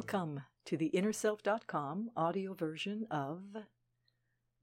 Welcome 0.00 0.40
to 0.64 0.78
the 0.78 0.90
InnerSelf.com 0.94 2.12
audio 2.16 2.54
version 2.54 3.06
of 3.10 3.42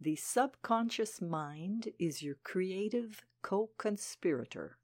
The 0.02 0.16
Subconscious 0.16 1.22
Mind 1.22 1.90
is 2.00 2.24
Your 2.24 2.38
Creative 2.44 3.24
Co 3.44 3.70
Conspirator. 3.78 4.80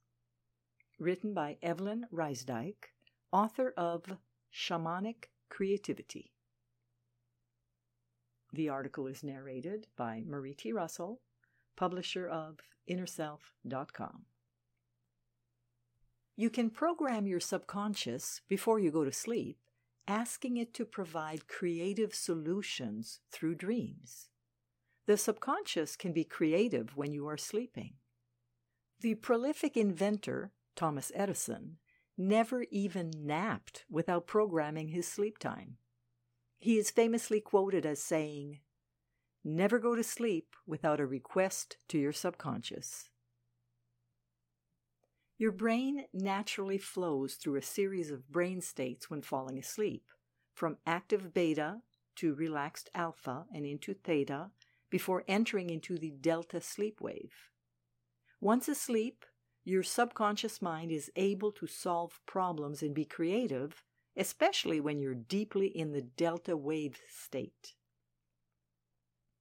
Written 1.00 1.34
by 1.34 1.58
Evelyn 1.64 2.06
Rysdyk, 2.14 2.76
author 3.32 3.74
of 3.76 4.04
Shamanic 4.54 5.30
Creativity. 5.50 6.34
The 8.54 8.70
article 8.70 9.08
is 9.08 9.24
narrated 9.24 9.88
by 9.98 10.22
Marie 10.24 10.54
T. 10.54 10.72
Russell, 10.72 11.22
publisher 11.76 12.28
of 12.28 12.60
InnerSelf.com. 12.88 14.26
You 16.36 16.52
can 16.52 16.70
program 16.70 17.26
your 17.26 17.40
subconscious 17.40 18.42
before 18.48 18.78
you 18.78 18.92
go 18.92 19.04
to 19.04 19.12
sleep, 19.12 19.58
asking 20.08 20.58
it 20.58 20.74
to 20.74 20.86
provide 20.86 21.48
creative 21.48 22.14
solutions 22.14 23.20
through 23.32 23.56
dreams. 23.56 24.30
The 25.06 25.18
subconscious 25.18 25.96
can 25.96 26.14
be 26.14 26.24
creative 26.24 26.96
when 26.96 27.12
you 27.12 27.28
are 27.28 27.38
sleeping. 27.38 27.96
The 29.02 29.16
prolific 29.16 29.76
inventor, 29.76 30.54
Thomas 30.76 31.12
Edison, 31.14 31.78
never 32.18 32.66
even 32.72 33.12
napped 33.18 33.86
without 33.90 34.28
programming 34.28 34.90
his 34.90 35.08
sleep 35.08 35.40
time. 35.40 35.78
He 36.60 36.78
is 36.78 36.92
famously 36.92 37.42
quoted 37.42 37.86
as 37.86 38.02
saying, 38.02 38.60
Never 39.44 39.78
go 39.78 39.94
to 39.96 40.04
sleep 40.04 40.56
without 40.66 41.02
a 41.02 41.06
request 41.06 41.76
to 41.90 41.98
your 41.98 42.14
subconscious. 42.14 43.10
Your 45.38 45.52
brain 45.52 46.06
naturally 46.14 46.78
flows 46.78 47.36
through 47.36 47.56
a 47.56 47.62
series 47.62 48.12
of 48.12 48.32
brain 48.32 48.62
states 48.62 49.10
when 49.10 49.22
falling 49.22 49.58
asleep, 49.58 50.04
from 50.54 50.78
active 50.86 51.34
beta 51.34 51.82
to 52.18 52.36
relaxed 52.36 52.90
alpha 52.94 53.46
and 53.54 53.66
into 53.66 53.94
theta 53.94 54.52
before 54.90 55.24
entering 55.28 55.70
into 55.70 55.98
the 55.98 56.12
delta 56.12 56.62
sleep 56.62 57.02
wave. 57.02 57.50
Once 58.40 58.68
asleep, 58.68 59.26
your 59.64 59.82
subconscious 59.82 60.62
mind 60.62 60.92
is 60.92 61.12
able 61.16 61.52
to 61.54 61.66
solve 61.66 62.20
problems 62.26 62.84
and 62.84 62.94
be 62.94 63.06
creative, 63.06 63.84
especially 64.16 64.80
when 64.80 65.00
you're 65.00 65.16
deeply 65.16 65.68
in 65.68 65.94
the 65.94 66.02
delta 66.02 66.56
wave 66.56 67.00
state. 67.10 67.74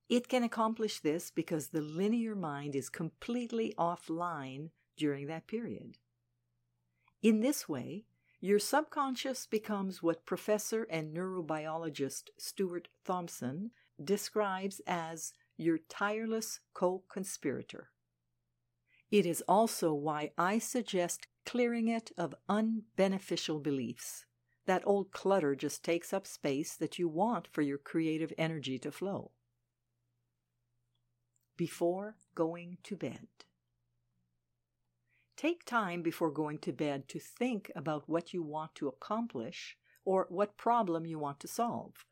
It 0.09 0.29
can 0.29 0.43
accomplish 0.43 1.01
this 1.01 1.31
because 1.31 1.69
the 1.69 1.81
linear 1.81 2.35
mind 2.35 2.75
is 2.77 2.89
completely 2.89 3.75
offline 3.77 4.71
during 4.97 5.27
that 5.27 5.47
period. 5.47 5.99
In 7.23 7.41
this 7.41 7.69
way, 7.69 8.05
your 8.41 8.59
subconscious 8.59 9.47
becomes 9.47 10.03
what 10.03 10.27
professor 10.27 10.83
and 10.91 11.17
neurobiologist 11.17 12.31
Stuart 12.39 12.89
Thompson 13.05 13.71
describes 14.03 14.81
as 14.87 15.33
your 15.57 15.79
tireless 15.79 16.59
co 16.75 17.05
conspirator. 17.09 17.91
It 19.13 19.27
is 19.27 19.45
also 19.47 19.93
why 19.95 20.33
I 20.37 20.59
suggest 20.59 21.29
clearing 21.47 21.87
it 21.87 22.11
of 22.17 22.35
unbeneficial 22.49 23.63
beliefs. 23.63 24.27
That 24.67 24.83
old 24.87 25.13
clutter 25.13 25.55
just 25.55 25.85
takes 25.85 26.13
up 26.13 26.27
space 26.27 26.75
that 26.77 26.99
you 26.99 27.09
want 27.09 27.47
for 27.47 27.63
your 27.63 27.79
creative 27.79 28.33
energy 28.39 28.79
to 28.81 28.91
flow. 28.91 29.31
Before 31.57 32.17
going 32.35 32.79
to 32.85 32.97
bed. 32.97 33.29
Take 35.43 35.65
time 35.65 36.03
before 36.03 36.31
going 36.31 36.59
to 36.59 36.73
bed 36.73 37.09
to 37.09 37.19
think 37.19 37.73
about 37.75 38.09
what 38.09 38.33
you 38.33 38.45
want 38.45 38.77
to 38.77 38.87
accomplish 38.87 39.77
or 40.05 40.29
what 40.29 40.57
problem 40.57 41.05
you 41.05 41.19
want 41.19 41.41
to 41.41 41.49
solve. 41.49 42.05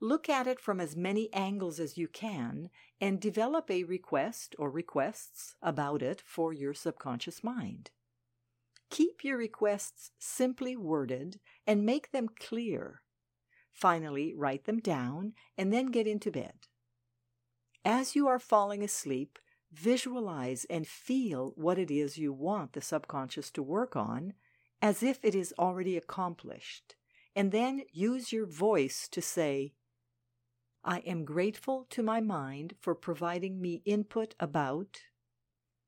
Look 0.00 0.28
at 0.28 0.46
it 0.46 0.60
from 0.60 0.78
as 0.78 0.94
many 0.94 1.34
angles 1.34 1.80
as 1.80 1.98
you 1.98 2.06
can 2.06 2.70
and 3.00 3.20
develop 3.20 3.68
a 3.68 3.82
request 3.82 4.54
or 4.60 4.70
requests 4.70 5.56
about 5.60 6.02
it 6.02 6.22
for 6.24 6.52
your 6.52 6.72
subconscious 6.72 7.42
mind. 7.42 7.90
Keep 8.90 9.24
your 9.24 9.36
requests 9.36 10.12
simply 10.20 10.76
worded 10.76 11.40
and 11.66 11.84
make 11.84 12.12
them 12.12 12.28
clear. 12.38 13.02
Finally, 13.72 14.34
write 14.36 14.66
them 14.66 14.78
down 14.78 15.32
and 15.58 15.72
then 15.72 15.86
get 15.86 16.06
into 16.06 16.30
bed. 16.30 16.68
As 17.84 18.14
you 18.14 18.28
are 18.28 18.38
falling 18.38 18.84
asleep, 18.84 19.40
visualize 19.72 20.64
and 20.68 20.86
feel 20.86 21.52
what 21.56 21.78
it 21.78 21.90
is 21.90 22.18
you 22.18 22.32
want 22.32 22.72
the 22.72 22.80
subconscious 22.80 23.50
to 23.52 23.62
work 23.62 23.96
on 23.96 24.34
as 24.82 25.02
if 25.02 25.18
it 25.22 25.34
is 25.34 25.54
already 25.58 25.96
accomplished, 25.96 26.96
and 27.36 27.52
then 27.52 27.82
use 27.92 28.32
your 28.32 28.46
voice 28.46 29.08
to 29.08 29.20
say, 29.20 29.74
I 30.82 30.98
am 31.00 31.24
grateful 31.24 31.86
to 31.90 32.02
my 32.02 32.20
mind 32.20 32.74
for 32.80 32.94
providing 32.94 33.60
me 33.60 33.82
input 33.84 34.34
about, 34.40 35.00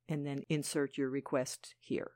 and 0.09 0.27
then 0.27 0.43
insert 0.49 0.99
your 0.99 1.09
request 1.09 1.75
here. 1.81 2.13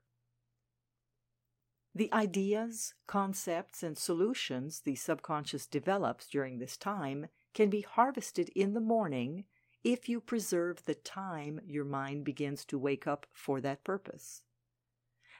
The 1.94 2.12
ideas, 2.12 2.92
concepts, 3.06 3.82
and 3.82 3.96
solutions 3.96 4.80
the 4.80 4.96
subconscious 4.96 5.66
develops 5.66 6.26
during 6.26 6.58
this 6.58 6.76
time 6.76 7.28
can 7.54 7.70
be 7.70 7.80
harvested 7.80 8.50
in 8.50 8.74
the 8.74 8.80
morning 8.82 9.44
if 9.84 10.08
you 10.08 10.20
preserve 10.20 10.84
the 10.84 10.94
time 10.94 11.60
your 11.64 11.84
mind 11.84 12.24
begins 12.24 12.64
to 12.66 12.78
wake 12.78 13.06
up 13.06 13.26
for 13.32 13.60
that 13.60 13.84
purpose. 13.84 14.42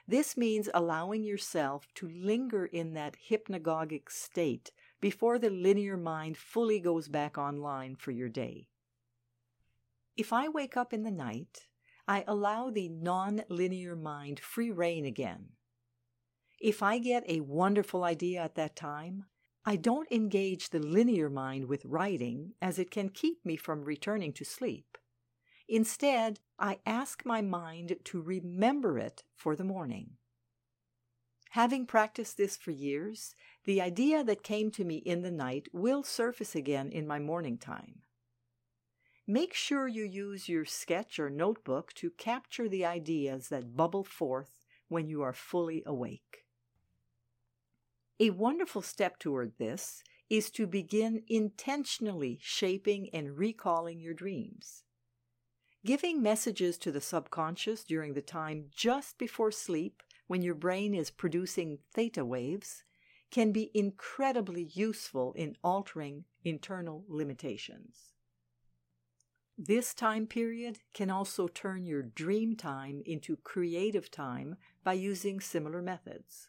This 0.07 0.37
means 0.37 0.69
allowing 0.73 1.23
yourself 1.23 1.87
to 1.95 2.07
linger 2.07 2.65
in 2.65 2.93
that 2.93 3.17
hypnagogic 3.29 4.09
state 4.09 4.71
before 5.01 5.37
the 5.37 5.49
linear 5.49 5.97
mind 5.97 6.37
fully 6.37 6.79
goes 6.79 7.09
back 7.09 7.37
online 7.37 7.95
for 7.95 8.11
your 8.11 8.29
day. 8.29 8.69
If 10.15 10.31
I 10.31 10.47
wake 10.47 10.77
up 10.77 10.93
in 10.93 11.03
the 11.03 11.11
night, 11.11 11.67
I 12.07 12.23
allow 12.25 12.69
the 12.69 12.87
non 12.87 13.43
linear 13.49 13.97
mind 13.97 14.39
free 14.39 14.71
rein 14.71 15.05
again. 15.05 15.49
If 16.59 16.81
I 16.81 16.99
get 16.99 17.23
a 17.27 17.41
wonderful 17.41 18.03
idea 18.03 18.41
at 18.41 18.55
that 18.55 18.75
time, 18.75 19.25
I 19.67 19.75
don't 19.75 20.09
engage 20.09 20.69
the 20.69 20.79
linear 20.79 21.29
mind 21.29 21.65
with 21.65 21.83
writing, 21.83 22.53
as 22.61 22.79
it 22.79 22.89
can 22.89 23.09
keep 23.09 23.45
me 23.45 23.57
from 23.57 23.83
returning 23.83 24.31
to 24.31 24.45
sleep. 24.45 24.97
Instead, 25.67 26.39
I 26.57 26.79
ask 26.85 27.25
my 27.25 27.41
mind 27.41 27.97
to 28.05 28.21
remember 28.21 28.97
it 28.97 29.25
for 29.35 29.57
the 29.57 29.65
morning. 29.65 30.11
Having 31.49 31.87
practiced 31.87 32.37
this 32.37 32.55
for 32.55 32.71
years, 32.71 33.35
the 33.65 33.81
idea 33.81 34.23
that 34.23 34.41
came 34.41 34.71
to 34.71 34.85
me 34.85 34.99
in 34.99 35.21
the 35.21 35.31
night 35.31 35.67
will 35.73 36.01
surface 36.01 36.55
again 36.55 36.89
in 36.89 37.05
my 37.05 37.19
morning 37.19 37.57
time. 37.57 38.03
Make 39.27 39.53
sure 39.53 39.89
you 39.89 40.05
use 40.05 40.47
your 40.47 40.63
sketch 40.63 41.19
or 41.19 41.29
notebook 41.29 41.91
to 41.95 42.11
capture 42.11 42.69
the 42.69 42.85
ideas 42.85 43.49
that 43.49 43.75
bubble 43.75 44.05
forth 44.05 44.63
when 44.87 45.09
you 45.09 45.23
are 45.23 45.33
fully 45.33 45.83
awake. 45.85 46.46
A 48.19 48.31
wonderful 48.31 48.81
step 48.81 49.19
toward 49.19 49.53
this 49.59 50.01
is 50.27 50.49
to 50.51 50.65
begin 50.65 51.21
intentionally 51.27 52.39
shaping 52.41 53.09
and 53.13 53.37
recalling 53.37 53.99
your 53.99 54.15
dreams. 54.15 54.83
Giving 55.85 56.23
messages 56.23 56.79
to 56.79 56.91
the 56.91 56.99
subconscious 56.99 57.83
during 57.83 58.15
the 58.15 58.23
time 58.23 58.71
just 58.75 59.19
before 59.19 59.51
sleep, 59.51 60.01
when 60.25 60.41
your 60.41 60.55
brain 60.55 60.95
is 60.95 61.11
producing 61.11 61.77
theta 61.93 62.25
waves, 62.25 62.83
can 63.29 63.51
be 63.51 63.69
incredibly 63.75 64.63
useful 64.63 65.33
in 65.33 65.55
altering 65.63 66.25
internal 66.43 67.05
limitations. 67.07 68.13
This 69.59 69.93
time 69.93 70.25
period 70.25 70.79
can 70.93 71.11
also 71.11 71.47
turn 71.47 71.85
your 71.85 72.01
dream 72.01 72.55
time 72.55 73.03
into 73.05 73.37
creative 73.37 74.09
time 74.09 74.57
by 74.83 74.93
using 74.93 75.39
similar 75.39 75.83
methods 75.83 76.47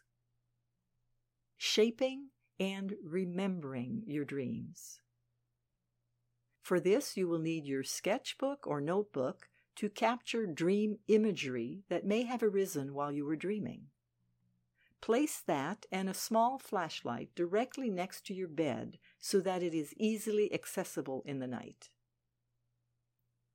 shaping 1.59 2.29
and 2.57 2.95
remembering 3.03 4.01
your 4.07 4.23
dreams. 4.23 5.01
For 6.61 6.79
this, 6.79 7.17
you 7.17 7.27
will 7.27 7.39
need 7.39 7.65
your 7.65 7.83
sketchbook 7.83 8.65
or 8.65 8.79
notebook 8.79 9.49
to 9.75 9.89
capture 9.89 10.45
dream 10.45 10.99
imagery 11.09 11.83
that 11.89 12.05
may 12.05 12.23
have 12.23 12.41
arisen 12.41 12.93
while 12.93 13.11
you 13.11 13.25
were 13.25 13.35
dreaming. 13.35 13.87
Place 15.01 15.41
that 15.47 15.85
and 15.91 16.09
a 16.09 16.13
small 16.13 16.59
flashlight 16.59 17.29
directly 17.35 17.89
next 17.89 18.25
to 18.27 18.33
your 18.33 18.47
bed 18.47 18.97
so 19.19 19.41
that 19.41 19.61
it 19.61 19.73
is 19.73 19.93
easily 19.97 20.53
accessible 20.53 21.23
in 21.25 21.39
the 21.39 21.47
night. 21.47 21.89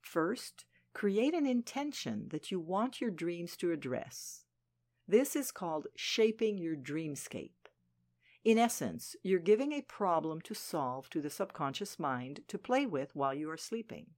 First, 0.03 0.67
create 0.93 1.33
an 1.33 1.47
intention 1.47 2.29
that 2.33 2.51
you 2.51 2.61
want 2.61 3.01
your 3.01 3.11
dreams 3.11 3.56
to 3.59 3.73
address. 3.73 4.45
This 5.09 5.35
is 5.35 5.51
called 5.51 5.87
shaping 5.97 6.59
your 6.59 6.77
dreamscape. 6.77 7.64
In 8.44 8.58
essence, 8.58 9.17
you're 9.23 9.38
giving 9.41 9.73
a 9.73 9.81
problem 9.81 10.43
to 10.43 10.55
solve 10.55 11.08
to 11.11 11.23
the 11.23 11.31
subconscious 11.31 11.99
mind 11.99 12.41
to 12.49 12.58
play 12.58 12.85
with 12.85 13.17
while 13.17 13.32
you 13.32 13.50
are 13.50 13.56
sleeping. 13.56 14.08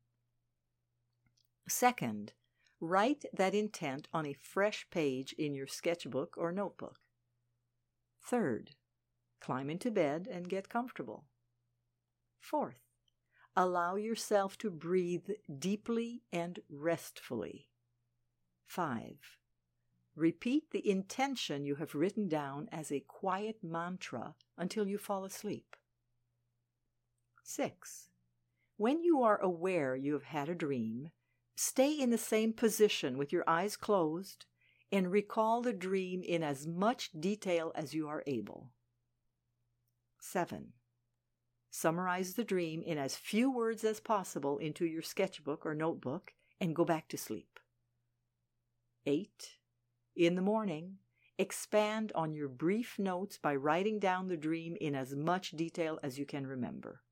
Second, 1.69 2.33
write 2.81 3.25
that 3.33 3.55
intent 3.55 4.09
on 4.13 4.27
a 4.27 4.33
fresh 4.33 4.85
page 4.91 5.33
in 5.35 5.55
your 5.55 5.69
sketchbook 5.69 6.35
or 6.37 6.51
notebook. 6.51 6.99
Third, 8.21 8.73
climb 9.41 9.71
into 9.71 9.93
bed 9.93 10.29
and 10.29 10.49
get 10.49 10.69
comfortable. 10.69 11.27
Fourth, 12.41 12.83
allow 13.55 13.95
yourself 13.95 14.59
to 14.59 14.71
breathe 14.71 15.31
deeply 15.59 16.23
and 16.33 16.59
restfully. 16.69 17.69
5. 18.67 19.19
Repeat 20.17 20.71
the 20.71 20.89
intention 20.89 21.67
you 21.67 21.75
have 21.75 21.95
written 21.95 22.27
down 22.27 22.71
as 22.73 22.91
a 22.91 23.01
quiet 23.01 23.63
mantra 23.63 24.35
until 24.57 24.89
you 24.89 24.97
fall 24.97 25.27
asleep. 25.27 25.77
6. 27.45 28.09
When 28.79 29.03
you 29.05 29.23
are 29.23 29.39
aware 29.41 29.95
you 29.95 30.15
have 30.15 30.25
had 30.25 30.49
a 30.49 30.55
dream, 30.55 31.11
stay 31.55 31.93
in 31.93 32.09
the 32.09 32.19
same 32.19 32.55
position 32.55 33.19
with 33.19 33.31
your 33.31 33.45
eyes 33.47 33.77
closed 33.77 34.47
and 34.91 35.13
recall 35.13 35.61
the 35.61 35.75
dream 35.75 36.23
in 36.23 36.43
as 36.43 36.67
much 36.67 37.11
detail 37.19 37.71
as 37.75 37.93
you 37.93 38.09
are 38.09 38.25
able. 38.27 38.71
7. 40.21 40.73
Summarize 41.71 42.35
the 42.35 42.45
dream 42.45 42.83
in 42.83 42.97
as 42.97 43.17
few 43.17 43.51
words 43.51 43.85
as 43.85 44.01
possible 44.01 44.57
into 44.57 44.87
your 44.87 45.03
sketchbook 45.03 45.67
or 45.67 45.75
notebook 45.75 46.33
and 46.59 46.75
go 46.75 46.87
back 46.87 47.07
to 47.09 47.19
sleep. 47.19 47.61
8. 49.05 49.59
In 50.17 50.35
the 50.35 50.41
morning, 50.41 50.97
expand 51.37 52.11
on 52.15 52.33
your 52.33 52.49
brief 52.49 52.99
notes 52.99 53.37
by 53.37 53.55
writing 53.55 53.99
down 53.99 54.29
the 54.29 54.37
dream 54.39 54.75
in 54.81 54.95
as 54.95 55.15
much 55.15 55.51
detail 55.51 55.99
as 56.03 56.19
you 56.19 56.25
can 56.25 56.47
remember. 56.47 57.03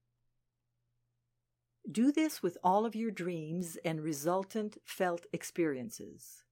Do 1.91 2.11
this 2.11 2.43
with 2.43 2.57
all 2.65 2.87
of 2.87 2.97
your 2.97 3.11
dreams 3.11 3.77
and 3.85 4.01
resultant 4.01 4.79
felt 4.87 5.27
experiences. 5.35 6.45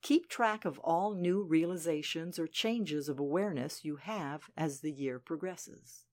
Keep 0.00 0.28
track 0.28 0.64
of 0.64 0.78
all 0.78 1.14
new 1.14 1.42
realizations 1.42 2.38
or 2.38 2.46
changes 2.46 3.08
of 3.08 3.18
awareness 3.18 3.84
you 3.84 3.96
have 3.96 4.48
as 4.56 4.82
the 4.82 4.92
year 4.92 5.18
progresses. 5.18 6.04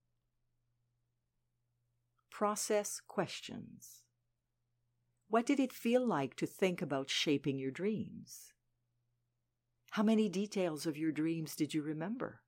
Process 2.31 2.99
questions. 3.07 4.01
What 5.29 5.45
did 5.45 5.59
it 5.59 5.71
feel 5.71 6.03
like 6.03 6.35
to 6.37 6.47
think 6.47 6.81
about 6.81 7.11
shaping 7.11 7.59
your 7.59 7.69
dreams? 7.69 8.52
How 9.93 10.01
many 10.01 10.27
details 10.27 10.87
of 10.87 10.97
your 10.97 11.11
dreams 11.11 11.55
did 11.55 11.75
you 11.75 11.83
remember? 11.83 12.41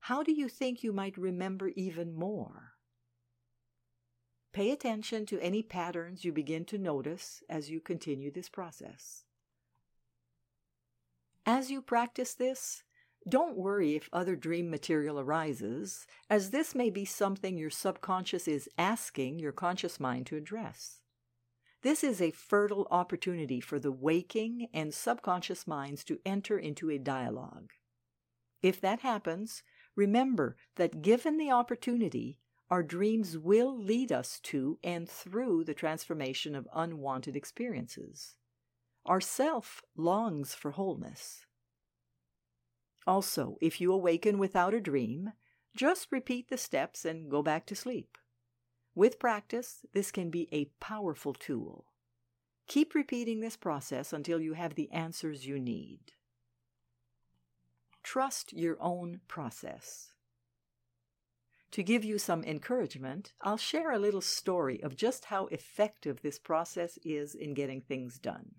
How 0.00 0.24
do 0.24 0.32
you 0.32 0.48
think 0.48 0.82
you 0.82 0.92
might 0.92 1.16
remember 1.16 1.68
even 1.76 2.16
more? 2.16 2.72
Pay 4.52 4.72
attention 4.72 5.24
to 5.26 5.38
any 5.38 5.62
patterns 5.62 6.24
you 6.24 6.32
begin 6.32 6.64
to 6.64 6.78
notice 6.78 7.44
as 7.48 7.70
you 7.70 7.78
continue 7.78 8.32
this 8.32 8.48
process. 8.48 9.22
As 11.46 11.70
you 11.70 11.80
practice 11.80 12.34
this, 12.34 12.82
don't 13.28 13.56
worry 13.56 13.94
if 13.94 14.08
other 14.12 14.34
dream 14.34 14.68
material 14.68 15.20
arises, 15.20 16.08
as 16.28 16.50
this 16.50 16.74
may 16.74 16.90
be 16.90 17.04
something 17.04 17.56
your 17.56 17.70
subconscious 17.70 18.48
is 18.48 18.68
asking 18.76 19.38
your 19.38 19.52
conscious 19.52 20.00
mind 20.00 20.26
to 20.26 20.36
address. 20.36 20.99
This 21.82 22.04
is 22.04 22.20
a 22.20 22.30
fertile 22.30 22.86
opportunity 22.90 23.60
for 23.60 23.78
the 23.78 23.92
waking 23.92 24.68
and 24.74 24.92
subconscious 24.92 25.66
minds 25.66 26.04
to 26.04 26.20
enter 26.26 26.58
into 26.58 26.90
a 26.90 26.98
dialogue. 26.98 27.72
If 28.62 28.80
that 28.82 29.00
happens, 29.00 29.62
remember 29.96 30.56
that 30.76 31.00
given 31.00 31.38
the 31.38 31.50
opportunity, 31.50 32.38
our 32.68 32.82
dreams 32.82 33.38
will 33.38 33.76
lead 33.76 34.12
us 34.12 34.38
to 34.44 34.78
and 34.84 35.08
through 35.08 35.64
the 35.64 35.74
transformation 35.74 36.54
of 36.54 36.68
unwanted 36.74 37.34
experiences. 37.34 38.36
Our 39.06 39.20
self 39.20 39.82
longs 39.96 40.54
for 40.54 40.72
wholeness. 40.72 41.46
Also, 43.06 43.56
if 43.62 43.80
you 43.80 43.92
awaken 43.92 44.38
without 44.38 44.74
a 44.74 44.80
dream, 44.80 45.32
just 45.74 46.12
repeat 46.12 46.50
the 46.50 46.58
steps 46.58 47.06
and 47.06 47.30
go 47.30 47.42
back 47.42 47.64
to 47.66 47.74
sleep. 47.74 48.18
With 48.94 49.18
practice, 49.18 49.86
this 49.92 50.10
can 50.10 50.30
be 50.30 50.48
a 50.52 50.66
powerful 50.80 51.32
tool. 51.32 51.86
Keep 52.66 52.94
repeating 52.94 53.40
this 53.40 53.56
process 53.56 54.12
until 54.12 54.40
you 54.40 54.54
have 54.54 54.74
the 54.74 54.90
answers 54.90 55.46
you 55.46 55.58
need. 55.58 56.12
Trust 58.02 58.52
your 58.52 58.76
own 58.80 59.20
process. 59.28 60.12
To 61.72 61.82
give 61.84 62.04
you 62.04 62.18
some 62.18 62.42
encouragement, 62.42 63.32
I'll 63.40 63.56
share 63.56 63.92
a 63.92 63.98
little 63.98 64.20
story 64.20 64.82
of 64.82 64.96
just 64.96 65.26
how 65.26 65.46
effective 65.46 66.20
this 66.20 66.38
process 66.38 66.98
is 67.04 67.34
in 67.34 67.54
getting 67.54 67.80
things 67.80 68.18
done. 68.18 68.56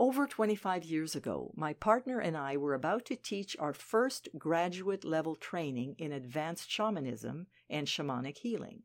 Over 0.00 0.28
25 0.28 0.84
years 0.84 1.16
ago, 1.16 1.52
my 1.56 1.72
partner 1.72 2.20
and 2.20 2.36
I 2.36 2.56
were 2.56 2.74
about 2.74 3.04
to 3.06 3.16
teach 3.16 3.56
our 3.58 3.72
first 3.72 4.28
graduate 4.38 5.04
level 5.04 5.34
training 5.34 5.96
in 5.98 6.12
advanced 6.12 6.70
shamanism 6.70 7.48
and 7.68 7.88
shamanic 7.88 8.38
healing. 8.38 8.84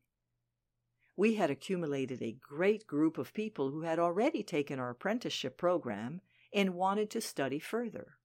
We 1.15 1.35
had 1.35 1.51
accumulated 1.51 2.23
a 2.23 2.35
great 2.41 2.87
group 2.87 3.19
of 3.19 3.31
people 3.35 3.69
who 3.69 3.83
had 3.83 3.99
already 3.99 4.41
taken 4.41 4.79
our 4.79 4.89
apprenticeship 4.89 5.55
program 5.55 6.21
and 6.51 6.73
wanted 6.73 7.11
to 7.11 7.21
study 7.21 7.59
further. 7.59 8.17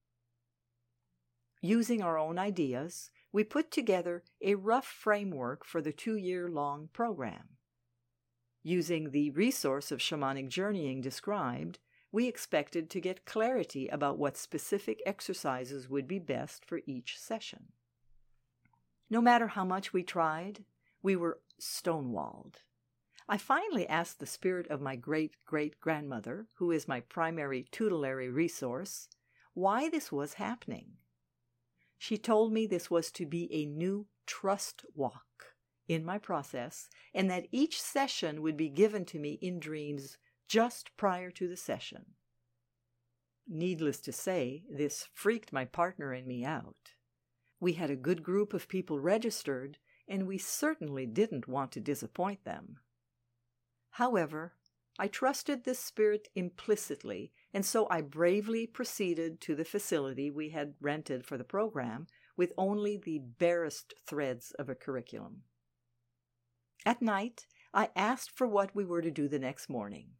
Using 1.61 2.01
our 2.01 2.17
own 2.17 2.39
ideas, 2.39 3.11
we 3.31 3.43
put 3.43 3.69
together 3.69 4.23
a 4.41 4.55
rough 4.55 4.87
framework 4.87 5.63
for 5.63 5.79
the 5.79 5.93
two 5.93 6.15
year 6.15 6.49
long 6.49 6.89
program. 6.91 7.49
Using 8.63 9.11
the 9.11 9.29
resource 9.29 9.91
of 9.91 9.99
shamanic 9.99 10.49
journeying 10.49 11.01
described, 11.01 11.77
we 12.11 12.27
expected 12.27 12.89
to 12.89 13.01
get 13.01 13.25
clarity 13.25 13.87
about 13.87 14.17
what 14.17 14.37
specific 14.37 15.01
exercises 15.05 15.89
would 15.89 16.07
be 16.07 16.19
best 16.19 16.65
for 16.65 16.81
each 16.85 17.19
session. 17.19 17.67
No 19.09 19.21
matter 19.21 19.47
how 19.47 19.65
much 19.65 19.93
we 19.93 20.03
tried, 20.03 20.65
we 21.01 21.15
were 21.15 21.39
stonewalled. 21.59 22.55
I 23.27 23.37
finally 23.37 23.87
asked 23.87 24.19
the 24.19 24.25
spirit 24.25 24.67
of 24.69 24.81
my 24.81 24.95
great 24.95 25.33
great 25.45 25.79
grandmother, 25.79 26.47
who 26.55 26.71
is 26.71 26.87
my 26.87 26.99
primary 27.01 27.67
tutelary 27.71 28.29
resource, 28.29 29.07
why 29.53 29.89
this 29.89 30.11
was 30.11 30.35
happening. 30.35 30.93
She 31.97 32.17
told 32.17 32.51
me 32.53 32.65
this 32.65 32.89
was 32.89 33.11
to 33.11 33.25
be 33.25 33.53
a 33.53 33.65
new 33.65 34.07
trust 34.25 34.83
walk 34.95 35.55
in 35.87 36.05
my 36.05 36.17
process, 36.17 36.89
and 37.13 37.29
that 37.29 37.47
each 37.51 37.81
session 37.81 38.41
would 38.41 38.57
be 38.57 38.69
given 38.69 39.05
to 39.05 39.19
me 39.19 39.37
in 39.41 39.59
dreams 39.59 40.17
just 40.49 40.89
prior 40.97 41.29
to 41.29 41.47
the 41.47 41.55
session. 41.55 42.05
Needless 43.47 43.99
to 44.01 44.11
say, 44.11 44.63
this 44.69 45.07
freaked 45.13 45.53
my 45.53 45.63
partner 45.63 46.11
and 46.11 46.27
me 46.27 46.43
out. 46.43 46.95
We 47.59 47.73
had 47.73 47.91
a 47.91 47.95
good 47.95 48.23
group 48.23 48.53
of 48.53 48.67
people 48.67 48.99
registered, 48.99 49.77
and 50.07 50.25
we 50.25 50.39
certainly 50.39 51.05
didn't 51.05 51.47
want 51.47 51.71
to 51.73 51.79
disappoint 51.79 52.45
them. 52.45 52.77
However, 53.91 54.53
I 54.97 55.07
trusted 55.07 55.63
this 55.63 55.79
spirit 55.79 56.27
implicitly, 56.35 57.31
and 57.53 57.65
so 57.65 57.87
I 57.89 58.01
bravely 58.01 58.65
proceeded 58.65 59.39
to 59.41 59.55
the 59.55 59.65
facility 59.65 60.31
we 60.31 60.49
had 60.49 60.73
rented 60.81 61.25
for 61.25 61.37
the 61.37 61.43
program 61.43 62.07
with 62.35 62.53
only 62.57 62.97
the 62.97 63.19
barest 63.19 63.93
threads 64.07 64.51
of 64.57 64.67
a 64.67 64.75
curriculum. 64.75 65.43
At 66.85 67.01
night, 67.01 67.45
I 67.71 67.89
asked 67.95 68.31
for 68.31 68.47
what 68.47 68.75
we 68.75 68.83
were 68.83 69.01
to 69.01 69.11
do 69.11 69.27
the 69.27 69.39
next 69.39 69.69
morning. 69.69 70.11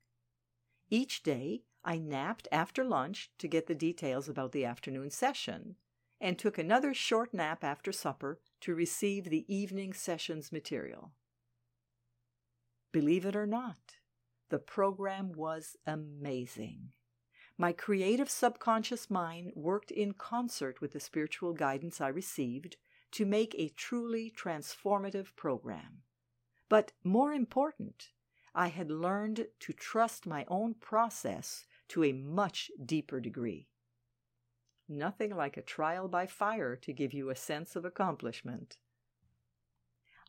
Each 0.89 1.21
day, 1.23 1.63
I 1.83 1.97
napped 1.97 2.47
after 2.51 2.83
lunch 2.83 3.31
to 3.37 3.47
get 3.47 3.67
the 3.67 3.75
details 3.75 4.27
about 4.27 4.51
the 4.51 4.65
afternoon 4.65 5.09
session, 5.11 5.75
and 6.19 6.37
took 6.37 6.57
another 6.57 6.93
short 6.93 7.33
nap 7.33 7.63
after 7.63 7.91
supper 7.91 8.39
to 8.61 8.75
receive 8.75 9.25
the 9.25 9.45
evening 9.53 9.93
session's 9.93 10.51
material. 10.51 11.11
Believe 12.91 13.25
it 13.25 13.35
or 13.35 13.47
not, 13.47 13.97
the 14.49 14.59
program 14.59 15.31
was 15.31 15.77
amazing. 15.85 16.89
My 17.57 17.71
creative 17.71 18.29
subconscious 18.29 19.09
mind 19.09 19.51
worked 19.55 19.91
in 19.91 20.13
concert 20.13 20.81
with 20.81 20.93
the 20.93 20.99
spiritual 20.99 21.53
guidance 21.53 22.01
I 22.01 22.07
received 22.07 22.77
to 23.11 23.25
make 23.25 23.53
a 23.57 23.69
truly 23.69 24.31
transformative 24.35 25.35
program. 25.35 26.03
But 26.67 26.93
more 27.03 27.33
important, 27.33 28.09
I 28.53 28.67
had 28.67 28.89
learned 28.89 29.47
to 29.59 29.73
trust 29.73 30.25
my 30.25 30.45
own 30.47 30.73
process 30.73 31.65
to 31.89 32.03
a 32.03 32.13
much 32.13 32.71
deeper 32.83 33.19
degree. 33.19 33.67
Nothing 34.87 35.35
like 35.35 35.55
a 35.55 35.61
trial 35.61 36.07
by 36.07 36.25
fire 36.25 36.75
to 36.75 36.93
give 36.93 37.13
you 37.13 37.29
a 37.29 37.35
sense 37.35 37.75
of 37.75 37.85
accomplishment. 37.85 38.77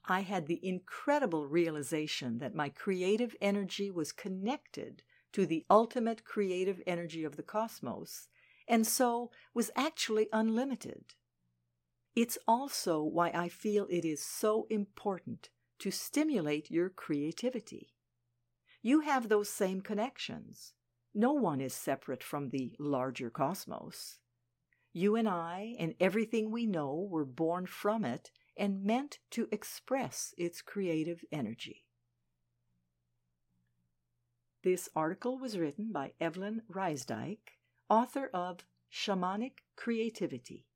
I 0.07 0.21
had 0.21 0.47
the 0.47 0.61
incredible 0.67 1.47
realization 1.47 2.39
that 2.39 2.55
my 2.55 2.69
creative 2.69 3.37
energy 3.41 3.91
was 3.91 4.13
connected 4.13 5.03
to 5.33 5.47
the 5.47 5.65
ultimate 5.71 6.25
creative 6.25 6.83
energy 6.87 7.25
of 7.25 7.37
the 7.37 7.43
cosmos, 7.43 8.29
and 8.67 8.87
so 8.87 9.31
was 9.55 9.71
actually 9.77 10.29
unlimited. 10.33 11.15
It's 12.17 12.39
also 12.47 13.03
why 13.03 13.31
I 13.31 13.49
feel 13.49 13.87
it 13.89 14.05
is 14.05 14.23
so 14.23 14.67
important 14.69 15.49
to 15.79 15.91
stimulate 15.91 16.71
your 16.71 16.89
creativity. 16.89 17.95
You 18.83 19.01
have 19.01 19.29
those 19.29 19.49
same 19.49 19.81
connections. 19.81 20.73
No 21.15 21.33
one 21.33 21.61
is 21.61 21.75
separate 21.75 22.23
from 22.23 22.51
the 22.51 22.75
larger 22.79 23.31
cosmos. 23.31 24.19
You 24.93 25.17
and 25.17 25.29
I 25.29 25.75
and 25.79 25.95
everything 26.01 26.51
we 26.51 26.67
know 26.67 27.07
were 27.09 27.25
born 27.25 27.67
from 27.67 28.05
it 28.05 28.31
and 28.57 28.85
meant 28.85 29.19
to 29.31 29.49
express 29.53 30.35
its 30.37 30.63
creative 30.63 31.25
energy. 31.31 31.85
This 34.63 34.89
article 34.95 35.39
was 35.39 35.59
written 35.59 35.91
by 35.93 36.13
Evelyn 36.21 36.63
Rysdyk, 36.71 37.57
author 37.89 38.31
of 38.35 38.65
Shamanic 38.93 39.63
Creativity. 39.77 40.67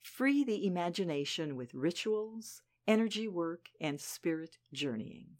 Free 0.00 0.44
the 0.44 0.66
imagination 0.66 1.56
with 1.56 1.74
rituals, 1.74 2.62
energy 2.86 3.26
work, 3.26 3.68
and 3.80 4.00
spirit 4.00 4.58
journeying. 4.72 5.38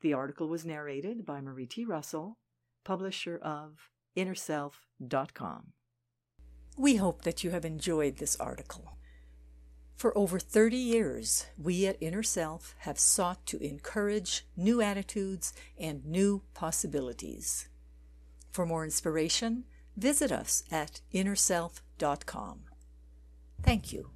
The 0.00 0.12
article 0.12 0.48
was 0.48 0.64
narrated 0.64 1.26
by 1.26 1.40
Marie 1.40 1.66
T. 1.66 1.84
Russell, 1.84 2.38
publisher 2.84 3.38
of 3.42 3.90
InnerSelf.com. 4.16 5.72
We 6.76 6.96
hope 6.96 7.22
that 7.22 7.42
you 7.42 7.50
have 7.50 7.64
enjoyed 7.64 8.18
this 8.18 8.36
article. 8.36 8.98
For 9.96 10.16
over 10.16 10.38
30 10.38 10.76
years, 10.76 11.46
we 11.60 11.84
at 11.86 12.00
Inner 12.00 12.22
Self 12.22 12.76
have 12.78 13.00
sought 13.00 13.44
to 13.46 13.58
encourage 13.58 14.46
new 14.56 14.80
attitudes 14.80 15.52
and 15.76 16.06
new 16.06 16.42
possibilities. 16.54 17.68
For 18.52 18.64
more 18.64 18.84
inspiration, 18.84 19.64
visit 19.96 20.30
us 20.30 20.62
at 20.70 21.00
InnerSelf.com. 21.12 22.60
Thank 23.60 23.92
you. 23.92 24.10